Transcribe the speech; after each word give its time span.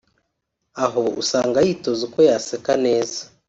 aho 0.83 1.01
usanga 1.21 1.57
yitoza 1.67 2.01
uko 2.07 2.19
yaseka 2.27 2.73
neza 2.85 3.19